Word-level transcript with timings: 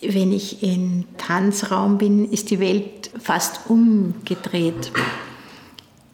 wenn 0.00 0.32
ich 0.32 0.62
im 0.62 1.04
Tanzraum 1.16 1.98
bin, 1.98 2.30
ist 2.30 2.50
die 2.50 2.60
Welt 2.60 3.10
fast 3.18 3.68
umgedreht. 3.68 4.92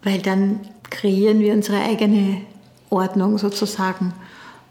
Weil 0.03 0.21
dann 0.21 0.60
kreieren 0.91 1.41
wir 1.41 1.53
unsere 1.53 1.80
eigene 1.80 2.41
Ordnung 2.91 3.39
sozusagen. 3.39 4.12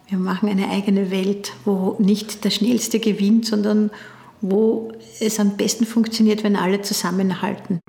Wir 0.07 0.17
machen 0.17 0.49
eine 0.49 0.69
eigene 0.69 1.11
Welt, 1.11 1.53
wo 1.65 1.95
nicht 1.99 2.43
der 2.43 2.49
Schnellste 2.49 2.99
gewinnt, 2.99 3.45
sondern 3.45 3.91
wo 4.41 4.91
es 5.19 5.39
am 5.39 5.57
besten 5.57 5.85
funktioniert, 5.85 6.43
wenn 6.43 6.55
alle 6.55 6.81
zusammenhalten. 6.81 7.79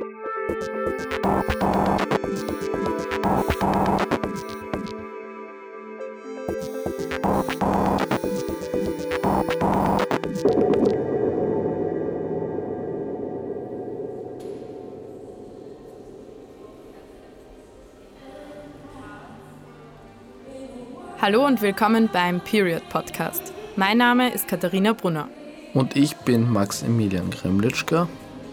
Hallo 21.24 21.46
und 21.46 21.62
willkommen 21.62 22.10
beim 22.12 22.38
Period 22.38 22.86
Podcast. 22.90 23.54
Mein 23.76 23.96
Name 23.96 24.34
ist 24.34 24.46
Katharina 24.46 24.92
Brunner. 24.92 25.26
Und 25.72 25.96
ich 25.96 26.14
bin 26.16 26.52
Maximilian 26.52 27.30
Gremlitschka. 27.30 28.10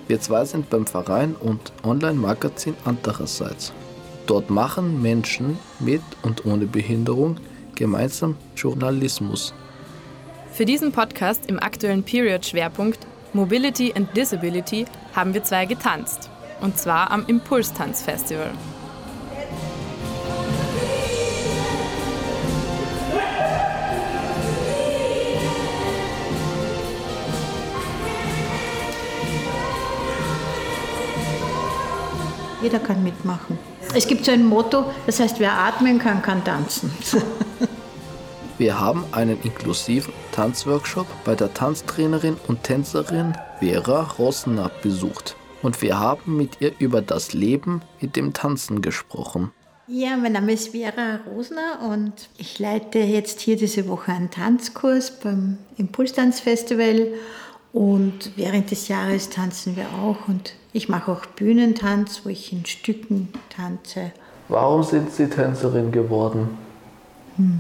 Wir 0.08 0.22
zwei 0.22 0.46
sind 0.46 0.70
beim 0.70 0.88
Verein 0.88 1.36
und 1.36 1.74
Online-Magazin 1.84 2.78
andererseits. 2.86 3.74
Dort 4.26 4.50
machen 4.50 5.02
Menschen 5.02 5.60
mit 5.82 6.02
und 6.22 6.46
ohne 6.46 6.66
Behinderung 6.66 7.42
gemeinsam 7.76 8.38
Journalismus. 8.56 9.54
Für 10.54 10.64
diesen 10.64 10.94
Podcast 10.94 11.48
im 11.48 11.60
aktuellen 11.60 12.04
Period-Schwerpunkt 12.04 13.06
Mobility 13.34 13.92
and 13.94 14.16
Disability 14.16 14.86
haben 15.14 15.34
wir 15.34 15.44
zwei 15.44 15.66
getanzt. 15.66 16.30
Und 16.62 16.78
zwar 16.78 17.12
am 17.12 17.26
Impulstanz-Festival. 17.28 18.52
Jeder 32.62 32.80
kann 32.80 33.04
mitmachen. 33.04 33.58
Es 33.96 34.08
gibt 34.08 34.26
so 34.26 34.32
ein 34.32 34.46
Motto, 34.46 34.86
das 35.06 35.20
heißt, 35.20 35.40
wer 35.40 35.54
atmen 35.54 36.00
kann, 36.00 36.22
kann 36.22 36.44
tanzen. 36.44 36.92
Wir 38.58 38.80
haben 38.80 39.06
einen 39.12 39.42
inklusiven 39.42 40.14
Tanzworkshop 40.34 41.08
bei 41.26 41.34
der 41.34 41.52
Tanztrainerin 41.52 42.38
und 42.48 42.62
Tänzerin 42.62 43.36
Vera 43.60 44.04
Rosner 44.20 44.70
besucht. 44.84 45.36
Und 45.64 45.82
wir 45.82 45.98
haben 45.98 46.38
mit 46.38 46.62
ihr 46.62 46.74
über 46.78 47.02
das 47.02 47.34
Leben 47.34 47.82
mit 48.00 48.16
dem 48.16 48.34
Tanzen 48.34 48.84
gesprochen. 48.84 49.52
Ja, 49.88 50.16
mein 50.16 50.34
Name 50.34 50.54
ist 50.54 50.70
Vera 50.70 51.22
Rosner 51.28 51.80
und 51.90 52.30
ich 52.38 52.60
leite 52.60 53.00
jetzt 53.00 53.42
hier 53.42 53.58
diese 53.58 53.88
Woche 53.88 54.12
einen 54.12 54.30
Tanzkurs 54.30 55.20
beim 55.20 55.58
Impulstanzfestival 55.78 57.14
und 57.74 58.32
während 58.36 58.70
des 58.70 58.88
Jahres 58.90 59.30
tanzen 59.30 59.76
wir 59.76 59.88
auch 60.02 60.28
und 60.28 60.54
ich 60.74 60.90
mache 60.90 61.12
auch 61.12 61.26
Bühnentanz, 61.26 62.22
wo 62.24 62.30
ich 62.30 62.54
in 62.54 62.66
Stücken 62.66 63.30
tanze. 63.50 64.12
Warum 64.48 64.84
sind 64.84 65.12
Sie 65.12 65.28
Tänzerin 65.28 65.92
geworden? 65.92 66.50
Hm. 67.38 67.60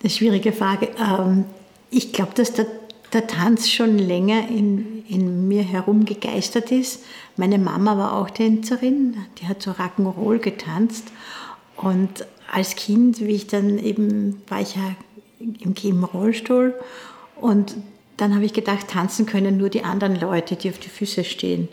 Eine 0.00 0.10
schwierige 0.10 0.52
Frage. 0.52 0.88
Ähm, 0.98 1.44
ich 1.90 2.12
glaube, 2.12 2.32
dass 2.34 2.52
der, 2.52 2.66
der, 3.12 3.26
Tanz 3.26 3.68
schon 3.68 3.98
länger 3.98 4.48
in, 4.48 5.04
in 5.08 5.48
mir 5.48 5.62
herumgegeistert 5.62 6.70
ist. 6.70 7.04
Meine 7.36 7.58
Mama 7.58 7.96
war 7.96 8.14
auch 8.14 8.30
Tänzerin, 8.30 9.16
die 9.38 9.46
hat 9.46 9.62
so 9.62 9.72
Rock'n'Roll 9.72 10.38
getanzt. 10.38 11.08
Und 11.76 12.26
als 12.52 12.76
Kind, 12.76 13.20
wie 13.20 13.34
ich 13.34 13.46
dann 13.46 13.78
eben, 13.78 14.42
war 14.48 14.60
ich 14.60 14.76
ja 14.76 14.94
im, 15.40 15.74
im 15.82 16.04
Rollstuhl 16.04 16.74
und 17.40 17.76
dann 18.16 18.34
habe 18.34 18.44
ich 18.44 18.52
gedacht, 18.52 18.88
tanzen 18.88 19.26
können 19.26 19.56
nur 19.56 19.68
die 19.68 19.84
anderen 19.84 20.18
Leute, 20.18 20.56
die 20.56 20.70
auf 20.70 20.78
die 20.78 20.88
Füße 20.88 21.24
stehen. 21.24 21.68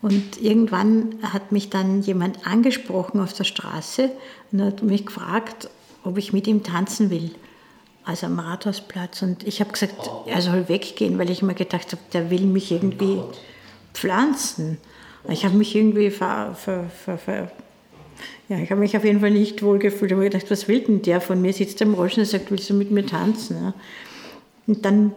Und 0.00 0.40
irgendwann 0.40 1.16
hat 1.22 1.50
mich 1.50 1.70
dann 1.70 2.02
jemand 2.02 2.46
angesprochen 2.46 3.20
auf 3.20 3.32
der 3.32 3.44
Straße 3.44 4.10
und 4.52 4.62
hat 4.62 4.82
mich 4.82 5.06
gefragt, 5.06 5.68
ob 6.04 6.18
ich 6.18 6.32
mit 6.32 6.46
ihm 6.46 6.62
tanzen 6.62 7.10
will. 7.10 7.32
Also 8.04 8.26
am 8.26 8.38
Rathausplatz. 8.38 9.22
Und 9.22 9.46
ich 9.46 9.60
habe 9.60 9.72
gesagt, 9.72 10.10
er 10.26 10.40
soll 10.40 10.68
weggehen, 10.68 11.18
weil 11.18 11.30
ich 11.30 11.42
mir 11.42 11.54
gedacht 11.54 11.92
habe, 11.92 12.02
der 12.12 12.30
will 12.30 12.46
mich 12.46 12.70
irgendwie 12.70 13.20
pflanzen. 13.92 14.78
Ich 15.28 15.44
habe 15.44 15.56
mich 15.56 15.74
irgendwie 15.74 16.10
ver, 16.10 16.54
ver, 16.54 16.88
ver, 17.18 17.50
ja, 18.48 18.58
ich 18.58 18.70
habe 18.70 18.80
mich 18.80 18.96
auf 18.96 19.04
jeden 19.04 19.20
Fall 19.20 19.30
nicht 19.30 19.62
wohl 19.62 19.78
gefühlt. 19.78 20.10
Ich 20.10 20.16
habe 20.16 20.24
gedacht, 20.24 20.50
was 20.50 20.68
will 20.68 20.80
denn 20.80 21.02
der 21.02 21.20
von 21.20 21.40
mir? 21.40 21.52
Sitzt 21.52 21.82
am 21.82 21.94
Rollstuhl 21.94 22.22
und 22.22 22.30
sagt, 22.30 22.50
willst 22.50 22.70
du 22.70 22.74
mit 22.74 22.90
mir 22.90 23.04
tanzen? 23.04 23.74
Und 24.66 24.84
dann 24.84 25.12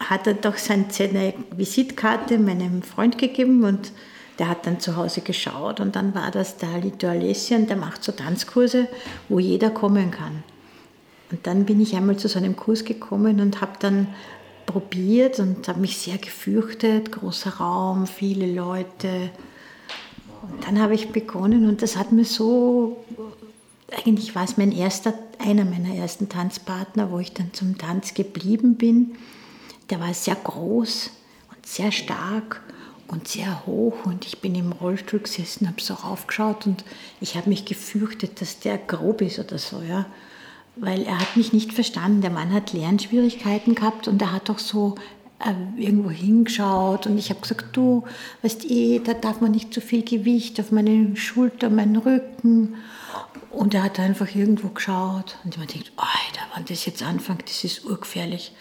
hat 0.00 0.26
er 0.26 0.34
doch 0.34 0.56
seine 0.56 1.34
Visitkarte 1.50 2.38
meinem 2.38 2.82
Freund 2.82 3.18
gegeben 3.18 3.64
und 3.64 3.92
der 4.38 4.48
hat 4.48 4.66
dann 4.66 4.78
zu 4.78 4.96
Hause 4.96 5.20
geschaut 5.20 5.80
und 5.80 5.96
dann 5.96 6.14
war 6.14 6.30
das 6.30 6.56
der 6.56 6.78
Lito 6.78 7.08
Alessian, 7.08 7.66
der 7.66 7.76
macht 7.76 8.04
so 8.04 8.12
Tanzkurse, 8.12 8.86
wo 9.28 9.40
jeder 9.40 9.70
kommen 9.70 10.10
kann. 10.12 10.44
Und 11.30 11.46
dann 11.46 11.64
bin 11.64 11.80
ich 11.80 11.96
einmal 11.96 12.16
zu 12.16 12.28
so 12.28 12.38
einem 12.38 12.56
Kurs 12.56 12.84
gekommen 12.84 13.40
und 13.40 13.60
habe 13.60 13.72
dann 13.80 14.06
probiert 14.64 15.40
und 15.40 15.66
habe 15.66 15.80
mich 15.80 15.98
sehr 15.98 16.18
gefürchtet, 16.18 17.10
großer 17.10 17.56
Raum, 17.56 18.06
viele 18.06 18.46
Leute. 18.46 19.30
Und 20.42 20.66
dann 20.66 20.80
habe 20.80 20.94
ich 20.94 21.10
begonnen 21.10 21.68
und 21.68 21.82
das 21.82 21.96
hat 21.96 22.12
mir 22.12 22.24
so, 22.24 23.04
eigentlich 24.04 24.36
war 24.36 24.44
es 24.44 24.56
mein 24.56 24.70
erster, 24.70 25.14
einer 25.38 25.64
meiner 25.64 25.94
ersten 25.94 26.28
Tanzpartner, 26.28 27.10
wo 27.10 27.18
ich 27.18 27.32
dann 27.32 27.52
zum 27.52 27.76
Tanz 27.76 28.14
geblieben 28.14 28.76
bin 28.76 29.16
der 29.90 30.00
war 30.00 30.12
sehr 30.14 30.36
groß 30.36 31.10
und 31.50 31.66
sehr 31.66 31.92
stark 31.92 32.62
und 33.08 33.26
sehr 33.26 33.66
hoch 33.66 34.04
und 34.04 34.26
ich 34.26 34.40
bin 34.40 34.54
im 34.54 34.72
Rollstuhl 34.72 35.20
gesessen, 35.20 35.66
habe 35.66 35.80
so 35.80 35.94
raufgeschaut 35.94 36.66
und 36.66 36.84
ich 37.20 37.36
habe 37.36 37.48
mich 37.48 37.64
gefürchtet, 37.64 38.40
dass 38.40 38.60
der 38.60 38.78
grob 38.78 39.22
ist 39.22 39.38
oder 39.38 39.58
so, 39.58 39.82
ja. 39.82 40.06
Weil 40.76 41.02
er 41.02 41.18
hat 41.18 41.36
mich 41.36 41.52
nicht 41.52 41.72
verstanden. 41.72 42.20
Der 42.20 42.30
Mann 42.30 42.52
hat 42.52 42.72
Lernschwierigkeiten 42.72 43.74
gehabt 43.74 44.06
und 44.06 44.22
er 44.22 44.32
hat 44.32 44.48
doch 44.48 44.60
so 44.60 44.94
äh, 45.40 45.80
irgendwo 45.80 46.10
hingeschaut 46.10 47.06
und 47.06 47.18
ich 47.18 47.30
habe 47.30 47.40
gesagt, 47.40 47.76
du, 47.76 48.04
weißt 48.42 48.64
eh, 48.70 49.00
da 49.00 49.14
darf 49.14 49.40
man 49.40 49.52
nicht 49.52 49.74
zu 49.74 49.80
viel 49.80 50.04
Gewicht 50.04 50.60
auf 50.60 50.70
meine 50.70 51.16
Schulter, 51.16 51.70
meinen 51.70 51.96
Rücken. 51.96 52.76
Und 53.50 53.74
er 53.74 53.82
hat 53.82 53.98
einfach 53.98 54.34
irgendwo 54.34 54.68
geschaut 54.68 55.36
und 55.42 55.54
ich 55.54 55.60
mir 55.60 55.66
gedacht, 55.66 55.92
Alter, 55.96 56.46
wenn 56.54 56.66
das 56.66 56.84
jetzt 56.84 57.02
anfängt, 57.02 57.48
das 57.48 57.64
ist 57.64 57.84
urgefährlich. 57.84 58.52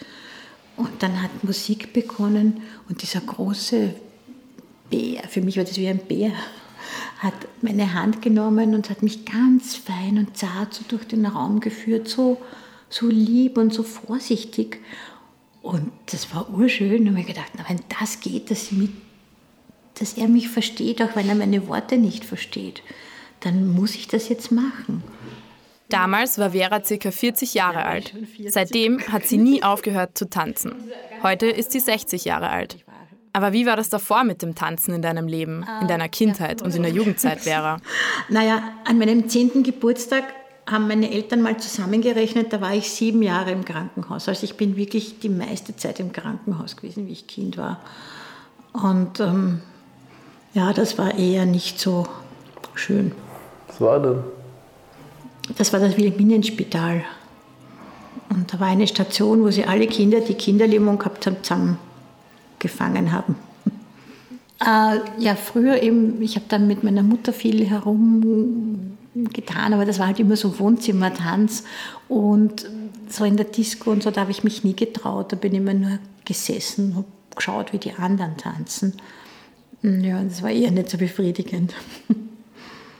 Und 0.77 0.91
dann 0.99 1.21
hat 1.21 1.43
Musik 1.43 1.91
begonnen 1.91 2.61
und 2.87 3.01
dieser 3.01 3.19
große 3.19 3.95
Bär, 4.89 5.23
für 5.27 5.41
mich 5.41 5.57
war 5.57 5.63
das 5.63 5.77
wie 5.77 5.87
ein 5.87 5.97
Bär, 5.97 6.31
hat 7.19 7.33
meine 7.61 7.93
Hand 7.93 8.21
genommen 8.21 8.75
und 8.75 8.89
hat 8.89 9.01
mich 9.01 9.25
ganz 9.25 9.75
fein 9.75 10.19
und 10.19 10.37
zart 10.37 10.75
so 10.75 10.83
durch 10.87 11.05
den 11.05 11.25
Raum 11.25 11.59
geführt, 11.59 12.07
so, 12.07 12.37
so 12.89 13.07
lieb 13.07 13.57
und 13.57 13.73
so 13.73 13.81
vorsichtig. 13.81 14.79
Und 15.63 15.91
das 16.05 16.33
war 16.33 16.49
urschön. 16.53 17.07
Und 17.07 17.17
habe 17.17 17.27
gedacht, 17.27 17.51
na, 17.57 17.65
wenn 17.67 17.81
das 17.99 18.19
geht, 18.19 18.51
dass, 18.51 18.71
mit, 18.71 18.91
dass 19.95 20.13
er 20.13 20.27
mich 20.27 20.47
versteht, 20.47 21.01
auch 21.01 21.15
wenn 21.15 21.27
er 21.27 21.35
meine 21.35 21.67
Worte 21.67 21.97
nicht 21.97 22.23
versteht, 22.23 22.83
dann 23.39 23.67
muss 23.67 23.95
ich 23.95 24.07
das 24.07 24.29
jetzt 24.29 24.51
machen. 24.51 25.03
Damals 25.89 26.37
war 26.37 26.51
Vera 26.51 26.79
ca. 26.79 27.11
40 27.11 27.53
Jahre 27.53 27.85
alt. 27.85 28.13
Seitdem 28.47 28.99
hat 29.11 29.25
sie 29.25 29.37
nie 29.37 29.63
aufgehört 29.63 30.17
zu 30.17 30.29
tanzen. 30.29 30.73
Heute 31.23 31.47
ist 31.47 31.71
sie 31.71 31.79
60 31.79 32.25
Jahre 32.25 32.49
alt. 32.49 32.77
Aber 33.33 33.53
wie 33.53 33.65
war 33.65 33.77
das 33.77 33.89
davor 33.89 34.23
mit 34.23 34.41
dem 34.41 34.55
Tanzen 34.55 34.95
in 34.95 35.01
deinem 35.01 35.27
Leben, 35.27 35.63
in 35.81 35.87
deiner 35.87 36.09
Kindheit 36.09 36.61
und 36.61 36.73
in 36.75 36.81
der 36.81 36.91
Jugendzeit, 36.91 37.41
Vera? 37.41 37.77
Naja, 38.29 38.63
an 38.85 38.97
meinem 38.97 39.29
10. 39.29 39.63
Geburtstag 39.63 40.23
haben 40.69 40.87
meine 40.87 41.11
Eltern 41.11 41.41
mal 41.41 41.57
zusammengerechnet, 41.57 42.51
da 42.51 42.59
war 42.59 42.73
ich 42.73 42.89
sieben 42.89 43.21
Jahre 43.21 43.51
im 43.51 43.63
Krankenhaus. 43.63 44.27
Also 44.27 44.43
ich 44.43 44.57
bin 44.57 44.75
wirklich 44.75 45.19
die 45.19 45.29
meiste 45.29 45.75
Zeit 45.75 45.99
im 45.99 46.11
Krankenhaus 46.11 46.75
gewesen, 46.75 47.07
wie 47.07 47.13
ich 47.13 47.27
Kind 47.27 47.57
war. 47.57 47.79
Und 48.73 49.19
ähm, 49.19 49.61
ja, 50.53 50.73
das 50.73 50.97
war 50.97 51.15
eher 51.15 51.45
nicht 51.45 51.79
so 51.79 52.07
schön. 52.73 53.13
Was 53.67 53.79
war 53.79 53.99
denn? 53.99 54.23
Das 55.55 55.71
war 55.73 55.79
das 55.79 55.97
Wilhelminenspital. 55.97 57.03
Und 58.29 58.53
da 58.53 58.59
war 58.59 58.67
eine 58.67 58.87
Station, 58.87 59.43
wo 59.43 59.51
sie 59.51 59.63
alle 59.65 59.87
Kinder, 59.87 60.19
die 60.19 60.33
Kinderlähmung 60.33 60.97
gehabt 60.97 61.25
haben, 61.25 61.37
zusammengefangen 61.41 63.11
haben. 63.11 63.35
Äh, 64.59 64.99
ja, 65.19 65.35
früher 65.35 65.81
eben, 65.81 66.21
ich 66.21 66.35
habe 66.35 66.45
dann 66.49 66.67
mit 66.67 66.83
meiner 66.83 67.03
Mutter 67.03 67.31
viel 67.31 67.65
herumgetan, 67.65 68.89
aber 69.73 69.85
das 69.85 69.99
war 69.99 70.07
halt 70.07 70.19
immer 70.19 70.35
so 70.35 70.59
Wohnzimmertanz. 70.59 71.63
Und 72.09 72.69
so 73.07 73.23
in 73.23 73.37
der 73.37 73.45
Disco 73.45 73.91
und 73.91 74.03
so, 74.03 74.11
da 74.11 74.21
habe 74.21 74.31
ich 74.31 74.43
mich 74.43 74.63
nie 74.63 74.75
getraut. 74.75 75.31
Da 75.31 75.35
bin 75.35 75.53
ich 75.53 75.59
immer 75.59 75.73
nur 75.73 75.99
gesessen, 76.25 76.95
habe 76.95 77.05
geschaut, 77.35 77.71
wie 77.71 77.77
die 77.77 77.93
anderen 77.93 78.35
tanzen. 78.35 78.93
Ja, 79.83 80.21
das 80.23 80.41
war 80.41 80.49
eher 80.49 80.71
nicht 80.71 80.89
so 80.89 80.97
befriedigend. 80.97 81.73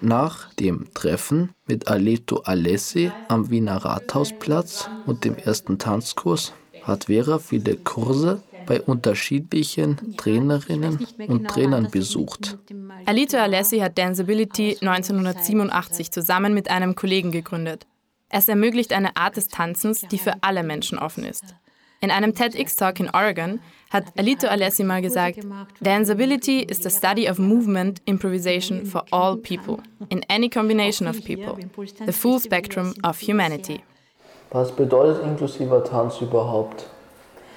Nach 0.02 0.54
dem 0.56 0.94
Treffen 0.94 1.52
mit 1.66 1.88
Aleto 1.88 2.42
Alessi 2.42 3.12
am 3.28 3.50
Wiener 3.50 3.78
Rathausplatz 3.78 4.90
und 5.06 5.24
dem 5.24 5.36
ersten 5.38 5.80
Tanzkurs 5.80 6.54
hat 6.82 7.06
Vera 7.06 7.40
viele 7.40 7.78
Kurse 7.78 8.44
bei 8.68 8.82
unterschiedlichen 8.82 10.16
Trainerinnen 10.18 11.08
und 11.28 11.48
Trainern 11.48 11.90
besucht. 11.90 12.58
Alito 13.06 13.38
Alessi 13.38 13.80
hat 13.80 13.98
Danceability 13.98 14.78
1987 14.82 16.12
zusammen 16.12 16.54
mit 16.54 16.70
einem 16.70 16.94
Kollegen 16.94 17.32
gegründet. 17.32 17.88
Es 18.30 18.48
ermöglicht 18.48 18.94
eine 18.94 19.16
Art 19.16 19.38
des 19.38 19.48
Tanzens, 19.48 20.02
die 20.02 20.18
für 20.20 20.34
alle 20.42 20.62
Menschen 20.62 21.00
offen 21.00 21.24
ist. 21.24 21.56
In 22.02 22.12
einem 22.12 22.36
TEDx-Talk 22.36 23.00
in 23.00 23.10
Oregon 23.10 23.60
hat 23.90 24.06
Alito 24.18 24.48
Alessi 24.48 24.84
mal 24.84 25.02
gesagt, 25.02 25.40
Danceability 25.82 26.70
is 26.70 26.80
the 26.80 26.90
study 26.90 27.30
of 27.30 27.40
movement 27.40 28.02
improvisation 28.06 28.86
for 28.86 29.04
all 29.12 29.38
people, 29.38 29.80
in 30.10 30.24
any 30.30 30.50
combination 30.50 31.08
of 31.08 31.24
people, 31.24 31.58
the 32.06 32.12
full 32.12 32.40
spectrum 32.40 32.94
of 33.04 33.20
humanity. 33.20 33.84
Was 34.52 34.72
bedeutet 34.72 35.24
inklusiver 35.24 35.84
Tanz 35.84 36.22
überhaupt? 36.22 36.86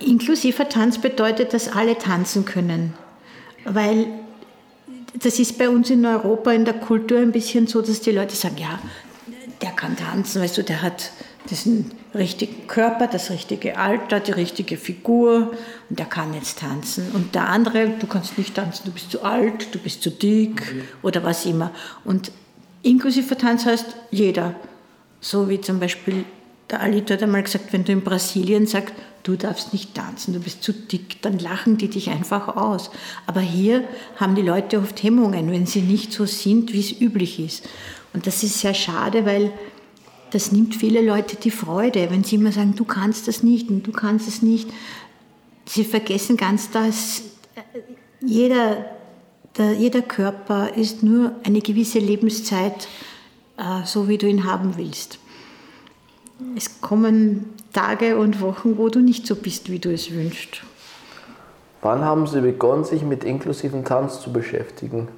Inklusiver 0.01 0.69
Tanz 0.69 0.99
bedeutet, 0.99 1.53
dass 1.53 1.69
alle 1.69 1.99
tanzen 1.99 2.45
können, 2.45 2.95
weil 3.65 4.07
das 5.23 5.39
ist 5.39 5.59
bei 5.59 5.69
uns 5.69 5.91
in 5.91 6.07
Europa 6.07 6.53
in 6.53 6.65
der 6.65 6.75
Kultur 6.75 7.19
ein 7.19 7.33
bisschen 7.33 7.67
so, 7.67 7.83
dass 7.83 8.01
die 8.01 8.13
Leute 8.13 8.35
sagen, 8.35 8.57
ja, 8.59 8.79
der 9.61 9.71
kann 9.71 9.97
tanzen, 9.97 10.43
weißt 10.43 10.59
du, 10.59 10.63
der 10.63 10.83
hat 10.83 11.13
diesen 11.49 11.93
richtigen 12.15 12.67
Körper, 12.67 13.07
das 13.07 13.31
richtige 13.31 13.79
Alter, 13.79 14.21
die 14.21 14.33
richtige 14.33 14.77
Figur 14.77 15.53
und 15.89 15.99
der 15.99 16.07
kann 16.07 16.35
jetzt 16.35 16.59
tanzen. 16.59 17.11
Und 17.13 17.35
der 17.35 17.49
andere, 17.49 17.89
du 17.89 18.07
kannst 18.07 18.37
nicht 18.37 18.55
tanzen, 18.55 18.83
du 18.87 18.93
bist 18.93 19.11
zu 19.11 19.23
alt, 19.23 19.75
du 19.75 19.79
bist 19.79 20.03
zu 20.03 20.11
dick 20.11 20.85
oder 21.03 21.25
was 21.25 21.47
immer. 21.47 21.71
Und 22.05 22.33
inklusiver 22.83 23.39
Tanz 23.39 23.65
heißt 23.65 23.87
jeder. 24.11 24.55
So 25.21 25.49
wie 25.49 25.61
zum 25.61 25.81
Beispiel 25.81 26.25
der 26.71 26.81
Alito 26.81 27.15
hat 27.15 27.23
einmal 27.23 27.43
gesagt, 27.43 27.73
wenn 27.73 27.85
du 27.85 27.93
in 27.93 28.03
Brasilien 28.03 28.67
sagst, 28.67 28.95
du 29.25 29.37
darfst 29.37 29.73
nicht 29.73 29.95
tanzen, 29.95 30.33
du 30.33 30.41
bist 30.41 30.63
zu 30.63 30.73
dick, 30.73 31.21
dann 31.23 31.39
lachen 31.39 31.79
die 31.79 31.89
dich 31.89 32.11
einfach 32.11 32.57
aus. 32.57 32.91
Aber 33.27 33.41
hier 33.41 33.85
haben 34.17 34.35
die 34.35 34.43
Leute 34.43 34.79
oft 34.79 35.03
Hemmungen, 35.03 35.51
wenn 35.51 35.67
sie 35.67 35.83
nicht 35.83 36.13
so 36.13 36.27
sind, 36.27 36.73
wie 36.73 36.81
es 36.81 37.01
üblich 37.01 37.41
ist. 37.41 37.69
Und 38.13 38.27
das 38.27 38.43
ist 38.43 38.61
sehr 38.61 38.75
schade, 38.75 39.27
weil 39.27 39.53
das 40.31 40.53
nimmt 40.53 40.75
viele 40.75 41.03
Leute 41.03 41.37
die 41.37 41.51
Freude, 41.51 42.11
wenn 42.11 42.25
sie 42.25 42.37
immer 42.37 42.53
sagen, 42.53 42.75
du 42.77 42.85
kannst 42.85 43.29
das 43.29 43.43
nicht 43.43 43.69
und 43.69 43.87
du 43.87 43.93
kannst 43.93 44.29
es 44.29 44.43
nicht. 44.43 44.69
Sie 45.67 45.85
vergessen 45.85 46.37
ganz, 46.37 46.71
dass 46.71 47.23
jeder, 48.21 48.85
der, 49.57 49.73
jeder 49.73 50.03
Körper 50.03 50.75
ist 50.75 51.03
nur 51.03 51.33
eine 51.45 51.61
gewisse 51.61 51.99
Lebenszeit, 51.99 52.89
äh, 53.57 53.85
so 53.85 54.09
wie 54.09 54.19
du 54.19 54.29
ihn 54.29 54.45
haben 54.45 54.77
willst. 54.77 55.19
Es 56.57 56.81
kommen 56.81 57.51
Tage 57.73 58.17
und 58.17 58.41
Wochen, 58.41 58.79
wo 58.79 58.89
du 58.89 59.01
nicht 59.01 59.27
so 59.27 59.37
bist, 59.37 59.71
wie 59.71 59.79
du 59.79 59.93
es 59.93 60.11
wünschst. 60.11 60.63
Wann 61.83 62.05
haben 62.05 62.27
Sie 62.27 62.41
begonnen, 62.41 62.85
sich 62.85 63.03
mit 63.03 63.25
inklusiven 63.25 63.85
Tanz 63.85 64.21
zu 64.21 64.33
beschäftigen? 64.33 65.09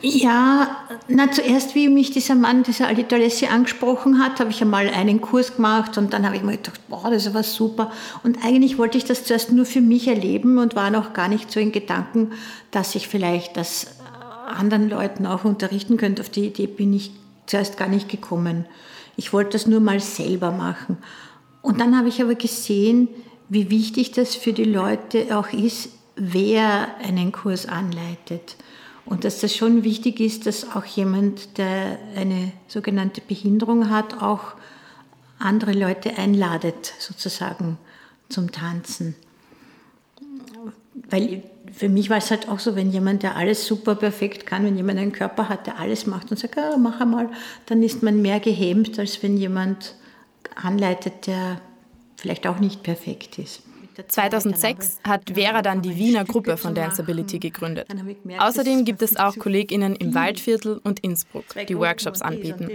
Ja, 0.00 0.76
na 1.08 1.30
zuerst, 1.32 1.74
wie 1.74 1.88
mich 1.88 2.12
dieser 2.12 2.36
Mann, 2.36 2.62
dieser 2.62 2.86
Alito 2.86 3.16
angesprochen 3.50 4.22
hat, 4.22 4.38
habe 4.38 4.50
ich 4.50 4.62
einmal 4.62 4.88
einen 4.88 5.20
Kurs 5.20 5.56
gemacht 5.56 5.98
und 5.98 6.12
dann 6.12 6.24
habe 6.24 6.36
ich 6.36 6.42
mir 6.42 6.52
gedacht, 6.52 6.80
boah, 6.88 7.10
das 7.10 7.34
war 7.34 7.42
super. 7.42 7.90
Und 8.22 8.44
eigentlich 8.44 8.78
wollte 8.78 8.96
ich 8.96 9.04
das 9.04 9.24
zuerst 9.24 9.50
nur 9.50 9.66
für 9.66 9.80
mich 9.80 10.06
erleben 10.06 10.58
und 10.58 10.76
war 10.76 10.90
noch 10.90 11.14
gar 11.14 11.28
nicht 11.28 11.50
so 11.50 11.58
in 11.58 11.72
Gedanken, 11.72 12.30
dass 12.70 12.94
ich 12.94 13.08
vielleicht 13.08 13.56
das 13.56 13.98
anderen 14.46 14.88
Leuten 14.88 15.26
auch 15.26 15.44
unterrichten 15.44 15.96
könnte. 15.96 16.22
Auf 16.22 16.30
die 16.30 16.46
Idee 16.46 16.68
bin 16.68 16.92
ich 16.92 17.10
zuerst 17.46 17.76
gar 17.76 17.88
nicht 17.88 18.08
gekommen. 18.08 18.66
Ich 19.16 19.32
wollte 19.32 19.50
das 19.50 19.66
nur 19.66 19.80
mal 19.80 19.98
selber 19.98 20.52
machen. 20.52 20.98
Und 21.60 21.80
dann 21.80 21.98
habe 21.98 22.08
ich 22.08 22.22
aber 22.22 22.36
gesehen, 22.36 23.08
wie 23.48 23.68
wichtig 23.68 24.12
das 24.12 24.36
für 24.36 24.52
die 24.52 24.64
Leute 24.64 25.36
auch 25.36 25.52
ist, 25.52 25.90
wer 26.14 26.88
einen 27.02 27.32
Kurs 27.32 27.66
anleitet. 27.66 28.56
Und 29.08 29.24
dass 29.24 29.40
das 29.40 29.56
schon 29.56 29.84
wichtig 29.84 30.20
ist, 30.20 30.44
dass 30.44 30.76
auch 30.76 30.84
jemand, 30.84 31.56
der 31.56 31.98
eine 32.14 32.52
sogenannte 32.66 33.22
Behinderung 33.22 33.88
hat, 33.88 34.22
auch 34.22 34.52
andere 35.38 35.72
Leute 35.72 36.18
einladet, 36.18 36.92
sozusagen 36.98 37.78
zum 38.28 38.52
Tanzen. 38.52 39.14
Weil 41.08 41.42
für 41.72 41.88
mich 41.88 42.10
war 42.10 42.18
es 42.18 42.30
halt 42.30 42.50
auch 42.50 42.58
so, 42.58 42.76
wenn 42.76 42.90
jemand, 42.90 43.22
der 43.22 43.36
alles 43.36 43.66
super 43.66 43.94
perfekt 43.94 44.44
kann, 44.44 44.64
wenn 44.64 44.76
jemand 44.76 44.98
einen 44.98 45.12
Körper 45.12 45.48
hat, 45.48 45.66
der 45.66 45.78
alles 45.78 46.06
macht 46.06 46.30
und 46.30 46.38
sagt, 46.38 46.58
ah, 46.58 46.76
mach 46.76 47.00
einmal, 47.00 47.30
dann 47.64 47.82
ist 47.82 48.02
man 48.02 48.20
mehr 48.20 48.40
gehemmt, 48.40 48.98
als 48.98 49.22
wenn 49.22 49.38
jemand 49.38 49.94
anleitet, 50.54 51.26
der 51.26 51.62
vielleicht 52.16 52.46
auch 52.46 52.58
nicht 52.58 52.82
perfekt 52.82 53.38
ist. 53.38 53.62
2006 54.06 55.00
hat 55.04 55.30
Vera 55.34 55.62
dann 55.62 55.82
die 55.82 55.96
Wiener 55.96 56.24
Gruppe 56.24 56.56
von 56.56 56.74
Danceability 56.74 57.38
gegründet. 57.38 57.88
Außerdem 58.38 58.84
gibt 58.84 59.02
es 59.02 59.16
auch 59.16 59.36
KollegInnen 59.36 59.96
im 59.96 60.14
Waldviertel 60.14 60.80
und 60.84 61.00
Innsbruck, 61.00 61.44
die 61.68 61.76
Workshops 61.76 62.22
anbieten. 62.22 62.68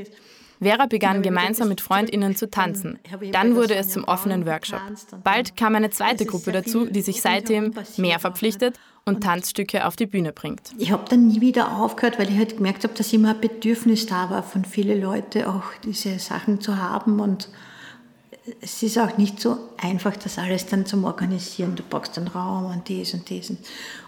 Vera 0.61 0.85
begann 0.85 1.21
gemeinsam 1.21 1.69
mit 1.69 1.81
FreundInnen 1.81 2.35
zu 2.35 2.49
tanzen. 2.49 2.99
Dann 3.31 3.55
wurde 3.55 3.75
es 3.75 3.89
zum 3.89 4.05
offenen 4.05 4.45
Workshop. 4.45 4.81
Bald 5.23 5.57
kam 5.57 5.75
eine 5.75 5.89
zweite 5.89 6.25
Gruppe 6.25 6.51
dazu, 6.51 6.85
die 6.85 7.01
sich 7.01 7.21
seitdem 7.21 7.73
mehr 7.97 8.19
verpflichtet 8.19 8.79
und 9.05 9.21
Tanzstücke 9.21 9.85
auf 9.85 9.95
die 9.95 10.05
Bühne 10.05 10.31
bringt. 10.31 10.71
Ich 10.77 10.91
habe 10.91 11.03
dann 11.09 11.27
nie 11.27 11.41
wieder 11.41 11.77
aufgehört, 11.77 12.19
weil 12.19 12.29
ich 12.29 12.37
halt 12.37 12.57
gemerkt 12.57 12.83
habe, 12.83 12.93
dass 12.93 13.11
immer 13.11 13.31
ein 13.31 13.41
Bedürfnis 13.41 14.05
da 14.05 14.29
war 14.29 14.43
von 14.43 14.63
vielen 14.63 15.01
Leuten, 15.01 15.43
auch 15.43 15.63
diese 15.83 16.17
Sachen 16.19 16.61
zu 16.61 16.77
haben 16.77 17.19
und 17.19 17.49
es 18.61 18.83
ist 18.83 18.97
auch 18.97 19.17
nicht 19.17 19.39
so 19.39 19.57
einfach, 19.77 20.17
das 20.17 20.37
alles 20.37 20.65
dann 20.65 20.85
zum 20.85 21.05
Organisieren. 21.05 21.75
Du 21.75 21.83
brauchst 21.83 22.17
einen 22.17 22.27
Raum 22.27 22.65
und 22.65 22.89
dies 22.89 23.13
und 23.13 23.29
diesen. 23.29 23.57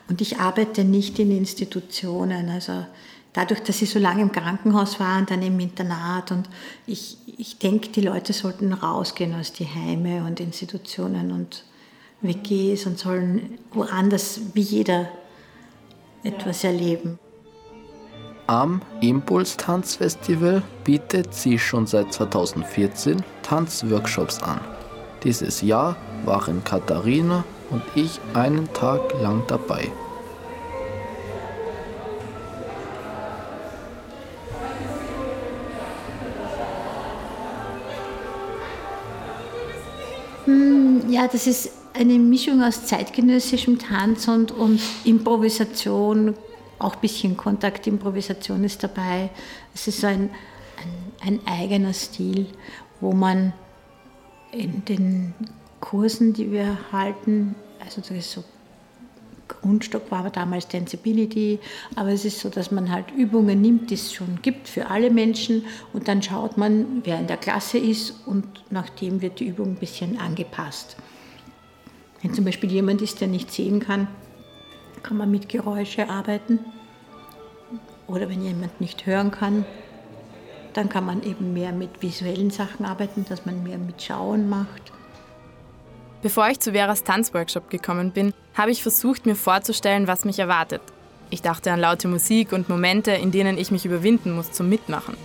Und 0.10 0.22
ich 0.22 0.40
arbeite 0.40 0.84
nicht 0.84 1.20
in 1.20 1.32
Institutionen. 1.32 2.50
Also 2.50 2.86
dadurch, 3.32 3.62
dass 3.62 3.82
ich 3.82 3.90
so 3.90 4.00
lange 4.00 4.22
im 4.22 4.32
Krankenhaus 4.32 5.00
war 5.00 5.20
und 5.20 5.32
dann 5.32 5.42
im 5.42 5.60
Internat 5.60 6.32
und 6.32 6.50
ich, 6.86 7.18
ich 7.38 7.60
denke, 7.60 7.90
die 7.90 8.02
Leute 8.02 8.34
sollten 8.34 8.74
rausgehen 8.74 9.34
aus 9.36 9.54
die 9.54 9.68
Heime 9.68 10.26
und 10.26 10.40
Institutionen 10.40 11.32
und 11.32 11.64
WGs 12.22 12.86
und 12.88 13.00
sollen 13.00 13.58
woanders 13.72 14.42
wie 14.54 14.62
jeder 14.62 15.10
etwas 16.24 16.64
erleben. 16.64 17.20
Am 18.48 18.84
Impuls 19.02 19.58
Tanzfestival 19.58 20.62
bietet 20.84 21.34
sie 21.34 21.58
schon 21.58 21.88
seit 21.88 22.14
2014 22.14 23.24
Tanzworkshops 23.42 24.44
an. 24.44 24.60
Dieses 25.24 25.64
Jahr 25.64 25.96
waren 26.26 26.64
Katharina 26.64 27.44
und 27.72 27.82
ich 27.96 28.20
einen 28.36 28.72
Tag 28.72 29.02
lang 29.20 29.42
dabei. 29.48 29.92
Hm, 40.46 41.10
ja, 41.10 41.28
das 41.28 41.48
ist 41.48 41.72
eine 41.96 42.20
Mischung 42.20 42.62
aus 42.62 42.86
zeitgenössischem 42.86 43.80
Tanz 43.80 44.28
und, 44.28 44.52
und 44.52 44.80
Improvisation, 45.04 46.36
auch 46.80 46.96
ein 46.96 47.02
bisschen 47.02 47.38
Kontaktimprovisation 47.38 48.64
ist 48.64 48.84
dabei. 48.84 49.30
Es 49.74 49.88
ist 49.88 50.02
so 50.02 50.08
ein, 50.08 50.30
ein, 51.22 51.40
ein 51.40 51.48
eigener 51.48 51.94
Stil, 51.94 52.48
wo 53.02 53.14
man 53.14 53.54
in 54.52 54.86
den 54.86 55.34
Kursen, 55.80 56.34
die 56.34 56.52
wir 56.52 56.78
halten, 56.92 57.56
also 57.80 58.02
das 58.02 58.12
ist 58.12 58.32
so 58.32 58.44
Grundstock 59.48 60.10
war 60.12 60.30
damals 60.30 60.68
Danceability, 60.68 61.60
aber 61.96 62.10
es 62.10 62.26
ist 62.26 62.40
so, 62.40 62.50
dass 62.50 62.72
man 62.72 62.92
halt 62.92 63.12
Übungen 63.12 63.62
nimmt, 63.62 63.90
die 63.90 63.94
es 63.94 64.12
schon 64.12 64.40
gibt 64.42 64.68
für 64.68 64.90
alle 64.90 65.12
Menschen 65.12 65.66
und 65.94 66.08
dann 66.08 66.24
schaut 66.24 66.58
man, 66.58 67.02
wer 67.04 67.20
in 67.20 67.28
der 67.28 67.38
Klasse 67.38 67.78
ist 67.78 68.26
und 68.26 68.46
nachdem 68.72 69.22
wird 69.22 69.40
die 69.40 69.48
Übung 69.48 69.70
ein 69.70 69.76
bisschen 69.76 70.20
angepasst. 70.20 70.96
Wenn 72.22 72.34
zum 72.34 72.46
Beispiel 72.46 72.72
jemand 72.72 73.02
ist, 73.02 73.22
der 73.22 73.28
nicht 73.28 73.52
sehen 73.52 73.80
kann, 73.80 74.08
kann 75.06 75.18
man 75.18 75.30
mit 75.30 75.50
Geräusche 75.50 76.10
arbeiten. 76.10 76.60
Oder 78.08 78.28
wenn 78.28 78.42
jemand 78.42 78.82
nicht 78.82 79.06
hören 79.06 79.30
kann, 79.30 79.66
dann 80.74 80.90
kann 80.90 81.06
man 81.06 81.22
eben 81.24 81.54
mehr 81.54 81.72
mit 81.72 82.02
visuellen 82.02 82.50
Sachen 82.50 82.86
arbeiten, 82.86 83.26
dass 83.30 83.46
man 83.46 83.64
mehr 83.64 83.78
mit 83.78 84.02
Schauen 84.02 84.50
macht. 84.50 84.92
Bevor 86.24 86.50
ich 86.50 86.60
zu 86.60 86.72
Veras 86.72 87.04
Tanzworkshop 87.04 87.70
gekommen 87.70 88.12
bin, 88.12 88.34
habe 88.56 88.72
ich 88.72 88.82
versucht, 88.82 89.28
mir 89.28 89.36
vorzustellen, 89.36 90.08
was 90.08 90.26
mich 90.26 90.40
erwartet. 90.40 90.82
Ich 91.30 91.44
dachte 91.44 91.72
an 91.72 91.80
laute 91.80 92.08
Musik 92.08 92.52
und 92.52 92.68
Momente, 92.68 93.12
in 93.12 93.32
denen 93.32 93.60
ich 93.60 93.70
mich 93.70 93.86
überwinden 93.86 94.36
muss 94.36 94.52
zum 94.52 94.70
Mitmachen. 94.70 95.16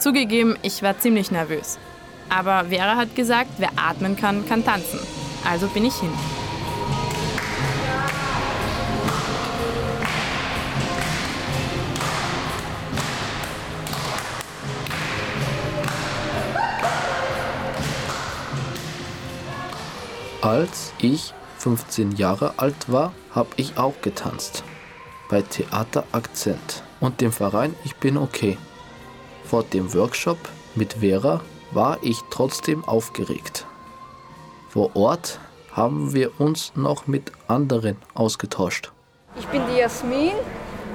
Zugegeben, 0.00 0.56
ich 0.62 0.82
war 0.82 0.98
ziemlich 0.98 1.30
nervös. 1.30 1.78
Aber 2.28 2.64
Vera 2.68 2.96
hat 2.96 3.14
gesagt, 3.14 3.50
wer 3.58 3.70
atmen 3.76 4.16
kann, 4.16 4.44
kann 4.46 4.64
tanzen. 4.64 4.98
Also 5.44 5.68
bin 5.68 5.84
ich 5.84 5.94
hin. 5.94 6.10
Als 20.50 20.92
ich 20.98 21.32
15 21.58 22.16
Jahre 22.16 22.54
alt 22.56 22.90
war, 22.90 23.12
habe 23.32 23.50
ich 23.54 23.78
auch 23.78 23.94
getanzt. 24.02 24.64
Bei 25.28 25.42
Theater 25.42 26.02
Akzent 26.10 26.82
und 26.98 27.20
dem 27.20 27.30
Verein 27.30 27.76
Ich 27.84 27.94
bin 27.94 28.16
okay. 28.16 28.58
Vor 29.44 29.62
dem 29.62 29.94
Workshop 29.94 30.38
mit 30.74 30.94
Vera 30.94 31.40
war 31.70 31.98
ich 32.02 32.18
trotzdem 32.30 32.82
aufgeregt. 32.82 33.64
Vor 34.70 34.96
Ort 34.96 35.38
haben 35.70 36.14
wir 36.14 36.40
uns 36.40 36.72
noch 36.74 37.06
mit 37.06 37.30
anderen 37.46 37.96
ausgetauscht. 38.14 38.90
Ich 39.38 39.46
bin 39.46 39.62
die 39.70 39.78
Jasmin 39.78 40.32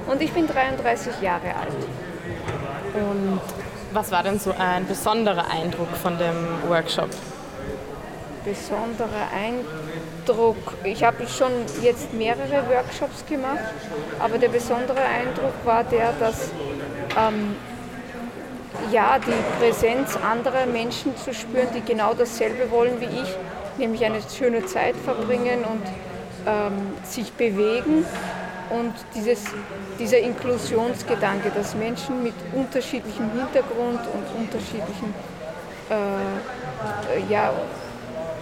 und 0.06 0.20
ich 0.20 0.32
bin 0.32 0.46
33 0.46 1.22
Jahre 1.22 1.54
alt. 1.54 1.72
Und 2.92 3.40
was 3.94 4.10
war 4.10 4.22
denn 4.22 4.38
so 4.38 4.52
ein 4.58 4.86
besonderer 4.86 5.50
Eindruck 5.50 5.88
von 6.02 6.18
dem 6.18 6.36
Workshop? 6.68 7.08
Besonderer 8.46 9.26
Eindruck. 9.34 10.56
Ich 10.84 11.02
habe 11.02 11.26
schon 11.26 11.50
jetzt 11.82 12.14
mehrere 12.14 12.62
Workshops 12.70 13.26
gemacht, 13.28 13.58
aber 14.20 14.38
der 14.38 14.50
besondere 14.50 15.00
Eindruck 15.00 15.52
war 15.64 15.82
der, 15.82 16.12
dass 16.20 16.52
ähm, 17.18 17.56
ja, 18.92 19.18
die 19.18 19.58
Präsenz 19.58 20.16
anderer 20.16 20.64
Menschen 20.66 21.16
zu 21.16 21.34
spüren, 21.34 21.66
die 21.74 21.80
genau 21.80 22.14
dasselbe 22.14 22.70
wollen 22.70 23.00
wie 23.00 23.06
ich, 23.06 23.36
nämlich 23.78 24.04
eine 24.04 24.20
schöne 24.22 24.64
Zeit 24.64 24.94
verbringen 24.94 25.64
und 25.64 25.82
ähm, 26.46 26.92
sich 27.02 27.32
bewegen 27.32 28.06
und 28.70 28.94
dieses, 29.16 29.42
dieser 29.98 30.18
Inklusionsgedanke, 30.18 31.50
dass 31.50 31.74
Menschen 31.74 32.22
mit 32.22 32.34
unterschiedlichem 32.54 33.28
Hintergrund 33.32 34.00
und 34.14 34.40
unterschiedlichen 34.40 35.12
äh, 35.90 37.32
ja, 37.32 37.52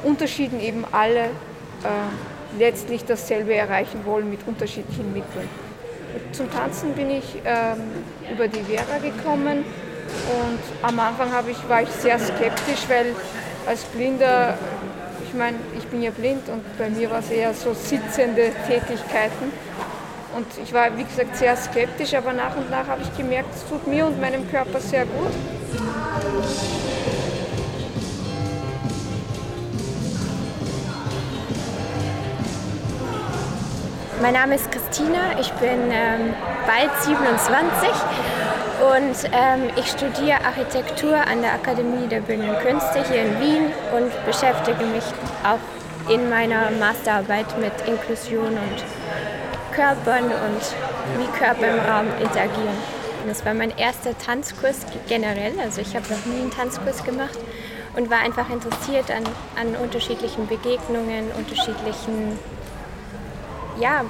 Unterschieden 0.04 0.60
eben 0.60 0.84
alle 0.92 1.24
äh, 1.24 2.58
letztlich 2.58 3.04
dasselbe 3.04 3.54
erreichen 3.54 4.04
wollen 4.04 4.30
mit 4.30 4.40
unterschiedlichen 4.46 5.12
Mitteln. 5.12 5.48
Zum 6.32 6.50
Tanzen 6.50 6.92
bin 6.92 7.10
ich 7.10 7.24
ähm, 7.44 7.80
über 8.32 8.46
die 8.46 8.60
Vera 8.60 8.98
gekommen 8.98 9.64
und 10.28 10.58
am 10.82 10.98
Anfang 11.00 11.30
ich, 11.50 11.68
war 11.68 11.82
ich 11.82 11.88
sehr 11.88 12.18
skeptisch, 12.18 12.88
weil 12.88 13.06
als 13.66 13.82
Blinder, 13.84 14.56
ich 15.26 15.34
meine, 15.34 15.56
ich 15.76 15.86
bin 15.86 16.02
ja 16.02 16.10
blind 16.10 16.48
und 16.48 16.62
bei 16.78 16.88
mir 16.90 17.10
war 17.10 17.18
es 17.18 17.30
eher 17.30 17.52
so 17.54 17.74
sitzende 17.74 18.52
Tätigkeiten. 18.66 19.52
Und 20.36 20.46
ich 20.62 20.72
war, 20.72 20.96
wie 20.96 21.04
gesagt, 21.04 21.36
sehr 21.36 21.56
skeptisch, 21.56 22.14
aber 22.14 22.32
nach 22.32 22.56
und 22.56 22.68
nach 22.70 22.86
habe 22.88 23.02
ich 23.02 23.16
gemerkt, 23.16 23.54
es 23.54 23.68
tut 23.68 23.86
mir 23.86 24.06
und 24.06 24.20
meinem 24.20 24.48
Körper 24.50 24.80
sehr 24.80 25.06
gut. 25.06 25.32
Mein 34.24 34.32
Name 34.32 34.54
ist 34.54 34.72
Christina, 34.72 35.38
ich 35.38 35.52
bin 35.52 35.90
ähm, 35.90 36.32
bald 36.66 36.90
27 37.02 37.88
und 38.80 39.30
ähm, 39.32 39.68
ich 39.76 39.86
studiere 39.90 40.42
Architektur 40.46 41.14
an 41.14 41.42
der 41.42 41.52
Akademie 41.52 42.06
der 42.06 42.20
Bildenden 42.20 42.56
Künste 42.60 43.04
hier 43.06 43.20
in 43.20 43.38
Wien 43.38 43.66
und 43.94 44.10
beschäftige 44.24 44.82
mich 44.86 45.04
auch 45.44 46.10
in 46.10 46.30
meiner 46.30 46.70
Masterarbeit 46.80 47.58
mit 47.58 47.72
Inklusion 47.86 48.46
und 48.46 49.74
Körpern 49.74 50.24
und 50.24 51.18
wie 51.18 51.38
Körper 51.38 51.68
im 51.68 51.80
Raum 51.80 52.06
interagieren. 52.18 52.78
Das 53.28 53.44
war 53.44 53.52
mein 53.52 53.76
erster 53.76 54.16
Tanzkurs 54.16 54.86
generell, 55.06 55.52
also 55.62 55.82
ich 55.82 55.94
habe 55.94 56.06
noch 56.08 56.24
nie 56.24 56.40
einen 56.40 56.50
Tanzkurs 56.50 57.04
gemacht 57.04 57.38
und 57.94 58.08
war 58.08 58.20
einfach 58.20 58.48
interessiert 58.48 59.10
an, 59.10 59.24
an 59.60 59.76
unterschiedlichen 59.76 60.46
Begegnungen, 60.46 61.30
unterschiedlichen 61.36 62.38
ja, 63.80 64.04